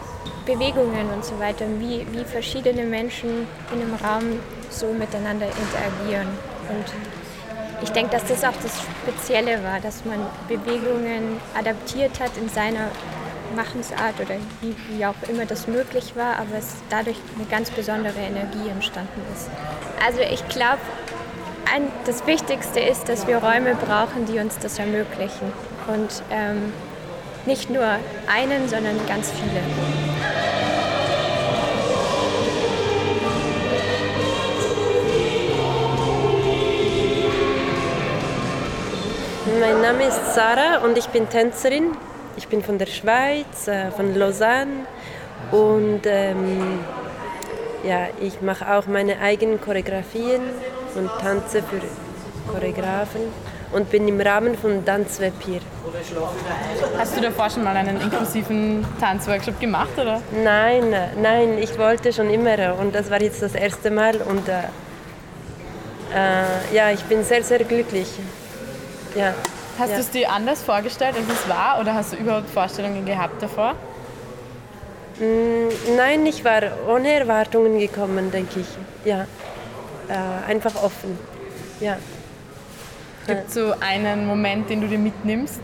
Bewegungen 0.47 1.11
und 1.14 1.25
so 1.25 1.38
weiter, 1.38 1.64
wie, 1.78 2.06
wie 2.12 2.25
verschiedene 2.25 2.83
Menschen 2.85 3.47
in 3.73 3.80
einem 3.80 3.94
Raum 3.94 4.40
so 4.71 4.87
miteinander 4.92 5.47
interagieren. 5.47 6.28
Und 6.68 6.85
ich 7.83 7.90
denke, 7.90 8.12
dass 8.12 8.25
das 8.25 8.44
auch 8.44 8.56
das 8.62 8.73
Spezielle 8.80 9.62
war, 9.62 9.80
dass 9.80 10.04
man 10.04 10.18
Bewegungen 10.49 11.40
adaptiert 11.59 12.21
hat 12.21 12.37
in 12.37 12.49
seiner 12.49 12.90
Machensart 13.54 14.14
oder 14.21 14.37
wie, 14.61 14.75
wie 14.88 15.06
auch 15.06 15.14
immer 15.28 15.47
das 15.47 15.66
möglich 15.66 16.16
war, 16.16 16.37
aber 16.37 16.59
es 16.59 16.75
dadurch 16.90 17.16
eine 17.37 17.47
ganz 17.47 17.71
besondere 17.71 18.18
Energie 18.18 18.68
entstanden 18.68 19.21
ist. 19.33 19.49
Also 20.04 20.21
ich 20.21 20.47
glaube, 20.49 20.80
das 22.04 22.26
Wichtigste 22.26 22.80
ist, 22.80 23.09
dass 23.09 23.26
wir 23.26 23.38
Räume 23.38 23.75
brauchen, 23.75 24.26
die 24.26 24.38
uns 24.38 24.59
das 24.59 24.78
ermöglichen. 24.78 25.52
Und 25.87 26.23
ähm, 26.30 26.73
nicht 27.47 27.71
nur 27.71 27.85
einen, 28.27 28.69
sondern 28.69 28.97
ganz 29.07 29.31
viele. 29.31 29.61
Mein 39.61 39.81
Name 39.83 40.05
ist 40.05 40.35
Sarah 40.35 40.79
und 40.85 40.99
ich 40.99 41.07
bin 41.09 41.29
Tänzerin. 41.29 41.93
Ich 42.37 42.49
bin 42.49 42.63
von 42.63 42.79
der 42.79 42.87
Schweiz, 42.87 43.69
äh, 43.69 43.91
von 43.93 44.15
Lausanne 44.15 44.87
und 45.53 46.01
ähm, 46.05 46.81
ja, 47.85 48.09
ich 48.21 48.41
mache 48.41 48.75
auch 48.75 48.87
meine 48.87 49.21
eigenen 49.21 49.61
Choreografien 49.61 50.43
und 50.97 51.11
tanze 51.21 51.63
für 51.63 51.81
Choreografen 52.51 53.23
und 53.75 53.90
bin 53.90 54.07
im 54.09 54.21
Rahmen 54.21 54.57
von 54.57 54.85
Tanzweb 54.85 55.35
hier. 55.45 55.61
Hast 56.99 57.16
du 57.16 57.21
davor 57.21 57.50
schon 57.50 57.64
mal 57.64 57.76
einen 57.76 58.00
inklusiven 58.00 58.87
Tanzworkshop 59.00 59.61
gemacht, 59.61 59.99
oder? 59.99 60.23
Nein, 60.43 60.95
nein, 61.21 61.59
ich 61.59 61.76
wollte 61.78 62.12
schon 62.12 62.31
immer 62.31 62.76
und 62.78 62.95
das 62.95 63.11
war 63.11 63.21
jetzt 63.21 63.43
das 63.43 63.54
erste 63.54 63.90
Mal 63.90 64.16
und 64.16 64.49
äh, 64.49 64.62
äh, 66.14 66.75
ja, 66.75 66.90
ich 66.90 67.02
bin 67.04 67.25
sehr, 67.25 67.43
sehr 67.43 67.64
glücklich. 67.64 68.09
Ja. 69.16 69.35
Hast 69.78 69.90
ja. 69.90 69.97
du 69.97 70.02
es 70.02 70.11
dir 70.11 70.31
anders 70.31 70.62
vorgestellt, 70.62 71.16
als 71.16 71.26
es 71.26 71.49
war, 71.49 71.81
oder 71.81 71.95
hast 71.95 72.12
du 72.12 72.16
überhaupt 72.16 72.49
Vorstellungen 72.49 73.04
gehabt 73.04 73.43
davor? 73.43 73.75
Mm, 75.19 75.97
nein, 75.97 76.25
ich 76.26 76.45
war 76.45 76.62
ohne 76.88 77.12
Erwartungen 77.12 77.78
gekommen, 77.78 78.31
denke 78.31 78.61
ich. 78.61 78.69
Ja, 79.04 79.26
äh, 80.09 80.50
einfach 80.50 80.76
offen. 80.76 81.19
Ja. 81.81 81.97
Gibt 83.26 83.49
es 83.49 83.54
so 83.54 83.73
einen 83.81 84.26
Moment, 84.26 84.69
den 84.69 84.83
du 84.83 84.87
dir 84.87 84.99
mitnimmst? 84.99 85.62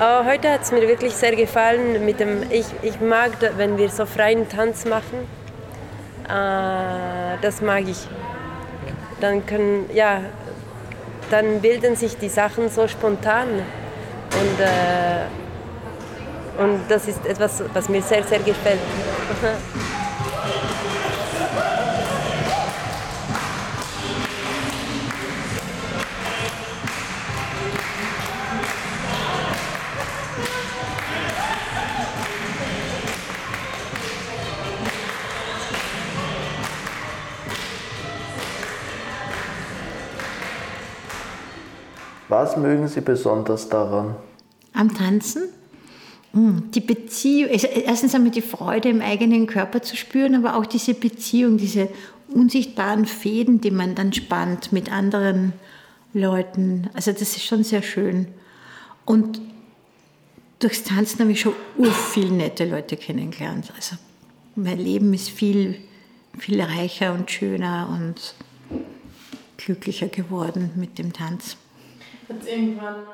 Oh, 0.00 0.24
heute 0.24 0.52
hat 0.52 0.62
es 0.62 0.72
mir 0.72 0.88
wirklich 0.88 1.14
sehr 1.14 1.36
gefallen. 1.36 2.04
Mit 2.04 2.18
dem, 2.18 2.42
ich, 2.50 2.66
ich 2.82 3.00
mag, 3.00 3.30
wenn 3.56 3.78
wir 3.78 3.88
so 3.88 4.04
freien 4.04 4.48
Tanz 4.48 4.84
machen. 4.84 5.20
Äh, 6.24 7.38
das 7.40 7.60
mag 7.60 7.86
ich. 7.86 8.08
Dann 9.20 9.46
können, 9.46 9.88
ja, 9.92 10.20
dann 11.30 11.60
bilden 11.60 11.94
sich 11.94 12.16
die 12.16 12.28
Sachen 12.28 12.68
so 12.70 12.88
spontan. 12.88 13.48
Und, 13.48 14.60
äh, 14.60 15.26
und 16.62 16.80
das 16.88 17.06
ist 17.06 17.24
etwas, 17.24 17.62
was 17.72 17.88
mir 17.88 18.02
sehr, 18.02 18.24
sehr 18.24 18.40
gefällt. 18.40 18.80
Was 42.28 42.56
mögen 42.56 42.88
Sie 42.88 43.00
besonders 43.00 43.68
daran? 43.68 44.16
Am 44.74 44.94
Tanzen? 44.94 45.48
Hm, 46.32 46.70
die 46.72 46.80
Beziehung, 46.80 47.50
erstens 47.50 48.14
einmal 48.14 48.30
die 48.30 48.42
Freude 48.42 48.90
im 48.90 49.00
eigenen 49.00 49.46
Körper 49.46 49.80
zu 49.80 49.96
spüren, 49.96 50.34
aber 50.34 50.56
auch 50.56 50.66
diese 50.66 50.92
Beziehung, 50.92 51.56
diese 51.56 51.88
unsichtbaren 52.28 53.06
Fäden, 53.06 53.60
die 53.62 53.70
man 53.70 53.94
dann 53.94 54.12
spannt 54.12 54.72
mit 54.72 54.92
anderen 54.92 55.54
Leuten. 56.12 56.90
Also 56.92 57.12
das 57.12 57.22
ist 57.22 57.44
schon 57.44 57.64
sehr 57.64 57.82
schön. 57.82 58.28
Und 59.06 59.40
durchs 60.58 60.82
Tanzen 60.82 61.20
habe 61.20 61.32
ich 61.32 61.40
schon 61.40 61.54
viele 62.12 62.32
nette 62.32 62.66
Leute 62.66 62.98
kennengelernt. 62.98 63.72
Also 63.74 63.96
mein 64.54 64.78
Leben 64.78 65.14
ist 65.14 65.30
viel, 65.30 65.76
viel 66.38 66.60
reicher 66.60 67.14
und 67.14 67.30
schöner 67.30 67.88
und 67.90 68.34
glücklicher 69.56 70.08
geworden 70.08 70.72
mit 70.76 70.98
dem 70.98 71.14
Tanz. 71.14 71.56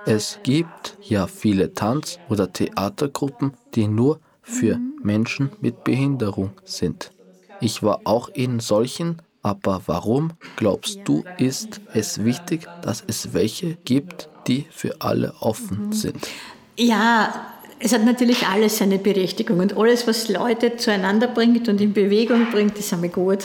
Es 0.05 0.41
gibt 0.43 0.99
ja 1.03 1.27
viele 1.27 1.75
Tanz- 1.75 2.21
oder 2.27 2.53
Theatergruppen, 2.53 3.57
die 3.75 3.89
nur 3.89 4.21
für 4.43 4.81
Menschen 5.03 5.53
mit 5.61 5.85
Behinderung 5.85 6.61
sind. 6.65 7.13
Ich 7.59 7.83
war 7.83 8.03
auch 8.05 8.29
in 8.33 8.61
solchen, 8.61 9.23
Aber 9.47 9.83
warum, 9.87 10.33
glaubst 10.57 11.03
du, 11.05 11.27
ist 11.37 11.83
es 11.93 12.25
wichtig, 12.25 12.71
dass 12.81 13.05
es 13.07 13.35
welche 13.35 13.77
gibt, 13.85 14.31
die 14.47 14.67
für 14.71 15.03
alle 15.03 15.35
offen 15.41 15.85
sind? 15.91 16.35
Ja, 16.79 17.47
es 17.79 17.93
hat 17.93 18.05
natürlich 18.07 18.47
alles 18.47 18.79
seine 18.79 18.99
Berechtigung 18.99 19.59
und 19.61 19.77
alles, 19.77 20.07
was 20.07 20.29
Leute 20.31 20.77
zueinander 20.77 21.29
bringt 21.29 21.69
und 21.69 21.81
in 21.83 21.93
Bewegung 21.93 22.49
bringt, 22.49 22.79
ist 22.79 22.93
einmal 22.95 23.11
gut. 23.11 23.45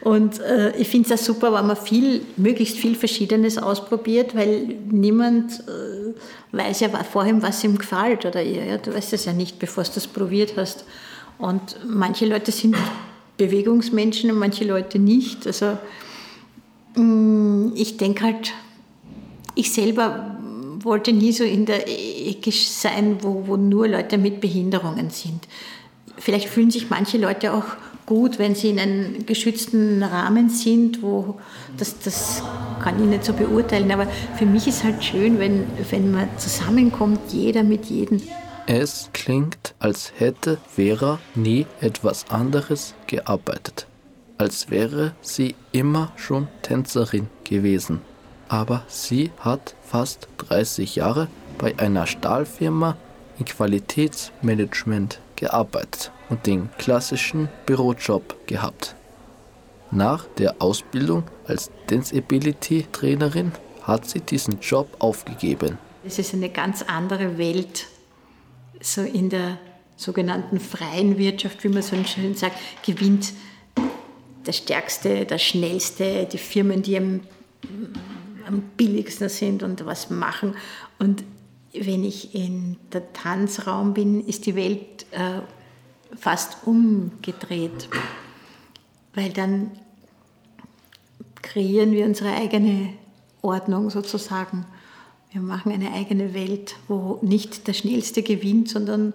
Und 0.00 0.40
äh, 0.40 0.76
ich 0.76 0.88
finde 0.88 1.12
es 1.12 1.20
auch 1.20 1.24
super, 1.24 1.52
wenn 1.52 1.66
man 1.66 1.76
viel, 1.76 2.22
möglichst 2.36 2.76
viel 2.76 2.94
Verschiedenes 2.94 3.58
ausprobiert, 3.58 4.34
weil 4.34 4.76
niemand 4.90 5.60
äh, 5.60 6.56
weiß 6.56 6.80
ja 6.80 6.88
vorhin, 7.04 7.42
was 7.42 7.62
ihm 7.64 7.78
gefällt 7.78 8.24
oder 8.24 8.42
ihr. 8.42 8.64
Ja, 8.64 8.78
du 8.78 8.94
weißt 8.94 9.12
es 9.12 9.24
ja 9.24 9.32
nicht, 9.32 9.58
bevor 9.58 9.84
du 9.84 9.90
das 9.94 10.06
probiert 10.06 10.54
hast. 10.56 10.84
Und 11.38 11.76
manche 11.86 12.26
Leute 12.26 12.52
sind 12.52 12.76
Bewegungsmenschen 13.36 14.30
und 14.30 14.38
manche 14.38 14.64
Leute 14.64 14.98
nicht. 14.98 15.46
Also 15.46 15.78
mh, 16.94 17.02
mm, 17.02 17.72
ich 17.74 17.96
denke 17.96 18.24
halt, 18.24 18.52
ich 19.54 19.72
selber 19.72 20.36
wollte 20.80 21.12
nie 21.12 21.32
so 21.32 21.44
in 21.44 21.66
der 21.66 21.88
Ecke 21.88 22.50
sein, 22.52 23.18
wo, 23.20 23.46
wo 23.46 23.56
nur 23.56 23.88
Leute 23.88 24.18
mit 24.18 24.40
Behinderungen 24.40 25.10
sind. 25.10 25.46
Vielleicht 26.18 26.48
fühlen 26.48 26.70
sich 26.70 26.90
manche 26.90 27.18
Leute 27.18 27.52
auch 27.52 27.64
gut, 28.06 28.38
wenn 28.38 28.54
sie 28.54 28.70
in 28.70 28.78
einem 28.78 29.26
geschützten 29.26 30.02
Rahmen 30.02 30.48
sind, 30.48 31.02
wo 31.02 31.38
das, 31.76 31.98
das 32.00 32.42
kann 32.82 33.00
ich 33.02 33.08
nicht 33.08 33.24
so 33.24 33.32
beurteilen, 33.32 33.90
aber 33.90 34.06
für 34.36 34.46
mich 34.46 34.66
ist 34.66 34.84
halt 34.84 35.02
schön, 35.02 35.38
wenn, 35.38 35.64
wenn 35.90 36.10
man 36.10 36.28
zusammenkommt, 36.38 37.20
jeder 37.32 37.62
mit 37.62 37.86
jedem. 37.86 38.20
Es 38.66 39.10
klingt, 39.12 39.74
als 39.80 40.12
hätte 40.16 40.58
Vera 40.68 41.18
nie 41.34 41.66
etwas 41.80 42.30
anderes 42.30 42.94
gearbeitet, 43.06 43.86
als 44.38 44.70
wäre 44.70 45.14
sie 45.20 45.54
immer 45.72 46.12
schon 46.16 46.48
Tänzerin 46.62 47.28
gewesen. 47.44 48.00
Aber 48.48 48.82
sie 48.86 49.30
hat 49.40 49.74
fast 49.82 50.28
30 50.38 50.96
Jahre 50.96 51.28
bei 51.58 51.78
einer 51.78 52.06
Stahlfirma 52.06 52.96
im 53.38 53.44
Qualitätsmanagement 53.44 55.20
gearbeitet 55.36 56.12
und 56.28 56.46
den 56.46 56.70
klassischen 56.78 57.48
Bürojob 57.66 58.46
gehabt. 58.46 58.94
Nach 59.90 60.24
der 60.38 60.56
Ausbildung 60.60 61.24
als 61.46 61.70
Danceability 61.88 62.86
Trainerin 62.92 63.52
hat 63.82 64.08
sie 64.08 64.20
diesen 64.20 64.60
Job 64.60 64.88
aufgegeben. 64.98 65.78
Es 66.04 66.18
ist 66.18 66.32
eine 66.32 66.48
ganz 66.48 66.82
andere 66.82 67.36
Welt, 67.38 67.86
so 68.80 69.02
in 69.02 69.28
der 69.28 69.58
sogenannten 69.96 70.58
freien 70.58 71.18
Wirtschaft, 71.18 71.62
wie 71.64 71.68
man 71.68 71.82
so 71.82 72.02
schön 72.04 72.34
sagt, 72.34 72.56
gewinnt 72.84 73.32
der 74.46 74.52
Stärkste, 74.52 75.24
der 75.24 75.38
Schnellste, 75.38 76.26
die 76.30 76.38
Firmen, 76.38 76.82
die 76.82 76.96
am, 76.96 77.20
am 78.46 78.62
billigsten 78.76 79.28
sind 79.28 79.62
und 79.62 79.84
was 79.86 80.10
machen. 80.10 80.54
Und 80.98 81.22
wenn 81.74 82.04
ich 82.04 82.34
in 82.34 82.76
der 82.92 83.12
Tanzraum 83.12 83.94
bin, 83.94 84.26
ist 84.26 84.46
die 84.46 84.56
Welt 84.56 85.06
äh, 85.12 85.40
fast 86.16 86.66
umgedreht, 86.66 87.88
weil 89.14 89.30
dann 89.30 89.70
kreieren 91.40 91.92
wir 91.92 92.04
unsere 92.04 92.32
eigene 92.34 92.90
Ordnung 93.40 93.90
sozusagen. 93.90 94.64
Wir 95.32 95.40
machen 95.40 95.72
eine 95.72 95.92
eigene 95.92 96.34
Welt, 96.34 96.76
wo 96.88 97.18
nicht 97.22 97.66
der 97.66 97.72
Schnellste 97.72 98.22
gewinnt, 98.22 98.68
sondern 98.68 99.14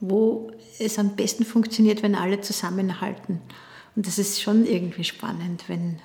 wo 0.00 0.50
es 0.78 0.98
am 0.98 1.16
besten 1.16 1.44
funktioniert, 1.44 2.02
wenn 2.02 2.14
alle 2.14 2.40
zusammenhalten. 2.40 3.40
Und 3.94 4.06
das 4.06 4.18
ist 4.18 4.40
schon 4.40 4.64
irgendwie 4.64 5.04
spannend, 5.04 5.64
wenn, 5.68 5.98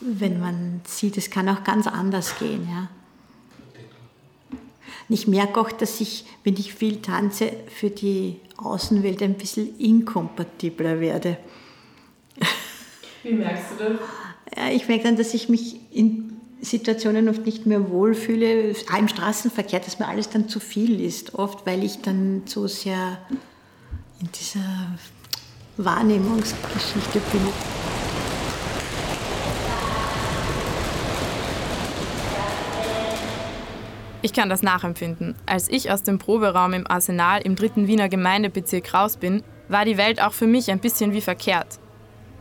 wenn 0.00 0.40
man 0.40 0.80
sieht, 0.86 1.18
es 1.18 1.28
kann 1.30 1.48
auch 1.48 1.64
ganz 1.64 1.86
anders 1.86 2.38
gehen. 2.38 2.68
Ja. 2.70 2.88
Und 5.08 5.14
ich 5.14 5.26
merke 5.26 5.60
auch, 5.60 5.72
dass 5.72 6.00
ich, 6.00 6.24
wenn 6.44 6.54
ich 6.54 6.74
viel 6.74 7.00
tanze, 7.00 7.52
für 7.74 7.90
die 7.90 8.40
Außenwelt 8.58 9.22
ein 9.22 9.34
bisschen 9.34 9.78
inkompatibler 9.78 11.00
werde. 11.00 11.38
Wie 13.22 13.32
merkst 13.32 13.72
du 13.78 13.84
das? 13.84 14.00
Ja, 14.56 14.70
ich 14.70 14.88
merke 14.88 15.04
dann, 15.04 15.16
dass 15.16 15.34
ich 15.34 15.48
mich 15.48 15.76
in 15.92 16.38
Situationen 16.60 17.28
oft 17.28 17.46
nicht 17.46 17.66
mehr 17.66 17.90
wohlfühle, 17.90 18.74
auch 18.92 18.98
im 18.98 19.08
Straßenverkehr, 19.08 19.80
dass 19.80 19.98
mir 19.98 20.08
alles 20.08 20.28
dann 20.28 20.48
zu 20.48 20.60
viel 20.60 21.00
ist, 21.00 21.34
oft 21.34 21.64
weil 21.66 21.84
ich 21.84 22.00
dann 22.00 22.42
so 22.46 22.66
sehr 22.66 23.18
in 24.20 24.28
dieser 24.32 24.98
Wahrnehmungsgeschichte 25.76 27.20
bin. 27.32 27.40
Ich 34.28 34.34
kann 34.34 34.50
das 34.50 34.62
nachempfinden. 34.62 35.36
Als 35.46 35.70
ich 35.70 35.90
aus 35.90 36.02
dem 36.02 36.18
Proberaum 36.18 36.74
im 36.74 36.86
Arsenal 36.86 37.40
im 37.40 37.56
dritten 37.56 37.86
Wiener 37.86 38.10
Gemeindebezirk 38.10 38.92
raus 38.92 39.16
bin, 39.16 39.42
war 39.68 39.86
die 39.86 39.96
Welt 39.96 40.20
auch 40.20 40.34
für 40.34 40.46
mich 40.46 40.70
ein 40.70 40.80
bisschen 40.80 41.14
wie 41.14 41.22
verkehrt. 41.22 41.78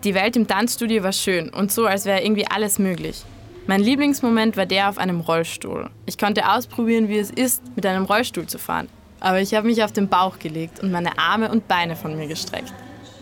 Die 0.03 0.13
Welt 0.13 0.35
im 0.35 0.47
Tanzstudio 0.47 1.01
war 1.03 1.13
schön 1.13 1.47
und 1.47 1.71
so, 1.71 1.85
als 1.85 2.03
wäre 2.03 2.21
irgendwie 2.21 2.45
alles 2.45 2.77
möglich. 2.77 3.23
Mein 3.67 3.79
Lieblingsmoment 3.79 4.57
war 4.57 4.65
der 4.65 4.89
auf 4.89 4.97
einem 4.97 5.21
Rollstuhl. 5.21 5.89
Ich 6.05 6.17
konnte 6.17 6.51
ausprobieren, 6.51 7.07
wie 7.07 7.19
es 7.19 7.31
ist, 7.31 7.63
mit 7.77 7.85
einem 7.85 8.03
Rollstuhl 8.03 8.47
zu 8.47 8.59
fahren. 8.59 8.89
Aber 9.21 9.39
ich 9.39 9.53
habe 9.53 9.65
mich 9.65 9.81
auf 9.81 9.93
den 9.93 10.09
Bauch 10.09 10.39
gelegt 10.39 10.81
und 10.81 10.91
meine 10.91 11.17
Arme 11.17 11.49
und 11.49 11.69
Beine 11.69 11.95
von 11.95 12.17
mir 12.17 12.27
gestreckt. 12.27 12.73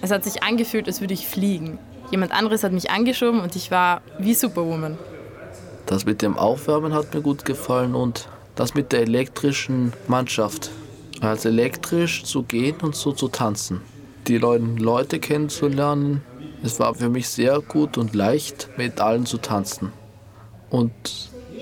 Es 0.01 0.10
hat 0.10 0.23
sich 0.23 0.41
angefühlt, 0.41 0.88
als 0.88 1.01
würde 1.01 1.13
ich 1.13 1.28
fliegen. 1.28 1.78
Jemand 2.10 2.32
anderes 2.32 2.63
hat 2.63 2.71
mich 2.71 2.89
angeschoben 2.89 3.41
und 3.41 3.56
ich 3.56 3.69
war 3.69 4.01
wie 4.17 4.34
Superwoman. 4.34 4.97
Das 5.86 6.08
mit 6.08 6.23
dem 6.23 6.36
Aufwärmen 6.36 6.95
hat 6.95 7.13
mir 7.13 7.21
gut 7.21 7.45
gefallen 7.45 7.93
und 7.93 8.28
das 8.56 8.74
mit 8.74 8.91
der 8.91 9.02
elektrischen 9.02 9.94
Mannschaft. 10.08 10.72
Also 11.22 11.50
elektrisch 11.50 12.24
zu 12.24 12.44
gehen 12.44 12.76
und 12.82 12.96
so 12.96 13.12
zu 13.12 13.28
tanzen. 13.28 13.82
Die 14.28 14.38
Leute 14.38 15.20
kennenzulernen. 15.20 16.22
Es 16.63 16.80
war 16.80 16.96
für 16.96 17.10
mich 17.10 17.30
sehr 17.30 17.62
gut 17.62 17.98
und 17.98 18.15
leicht, 18.15 18.70
mit 18.78 19.00
allen 19.00 19.26
zu 19.26 19.38
tanzen. 19.38 19.91
Und 20.70 20.91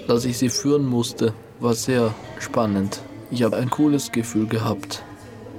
dass 0.08 0.26
ich 0.26 0.38
sie 0.38 0.50
führen 0.50 0.86
musste, 0.86 1.34
war 1.60 1.74
sehr 1.74 2.14
spannend. 2.40 3.02
Ich 3.32 3.44
habe 3.44 3.58
ein 3.58 3.70
cooles 3.70 4.12
Gefühl 4.12 4.48
gehabt. 4.48 5.04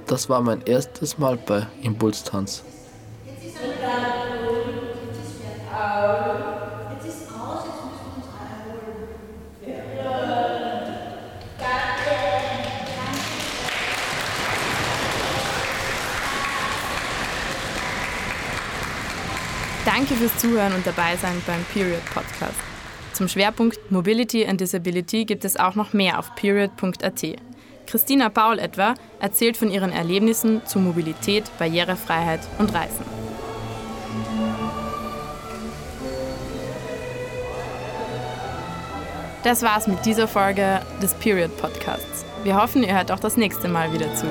Das 0.07 0.29
war 0.29 0.41
mein 0.41 0.61
erstes 0.61 1.17
Mal 1.17 1.37
bei 1.37 1.67
Impulstanz. 1.81 2.63
Danke 19.85 20.15
fürs 20.15 20.35
Zuhören 20.39 20.73
und 20.73 20.85
dabei 20.87 21.15
sein 21.15 21.39
beim 21.45 21.63
Period 21.71 22.03
Podcast. 22.05 22.55
Zum 23.13 23.27
Schwerpunkt 23.27 23.91
Mobility 23.91 24.45
and 24.45 24.59
Disability 24.59 25.25
gibt 25.25 25.45
es 25.45 25.57
auch 25.57 25.75
noch 25.75 25.93
mehr 25.93 26.17
auf 26.17 26.33
period.at. 26.33 27.23
Christina 27.85 28.29
Paul 28.29 28.57
etwa 28.57 28.95
erzählt 29.19 29.57
von 29.57 29.69
ihren 29.69 29.91
Erlebnissen 29.91 30.65
zu 30.65 30.79
Mobilität, 30.79 31.43
Barrierefreiheit 31.59 32.39
und 32.57 32.73
Reisen. 32.73 33.05
Das 39.43 39.61
war's 39.61 39.85
mit 39.85 40.03
dieser 40.03 40.27
Folge 40.27 40.81
des 41.03 41.13
Period 41.13 41.55
Podcasts. 41.57 42.25
Wir 42.43 42.59
hoffen, 42.59 42.81
ihr 42.81 42.95
hört 42.95 43.11
auch 43.11 43.19
das 43.19 43.37
nächste 43.37 43.67
Mal 43.67 43.93
wieder 43.93 44.13
zu. 44.15 44.25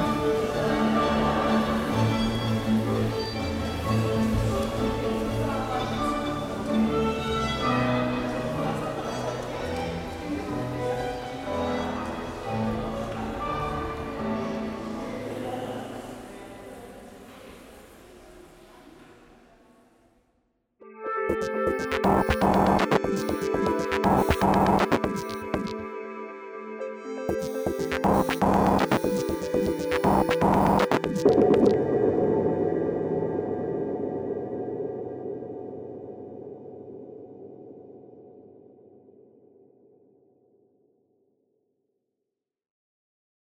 Bye. 21.90 22.34